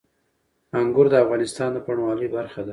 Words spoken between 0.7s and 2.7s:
انګور د افغانستان د بڼوالۍ برخه ده.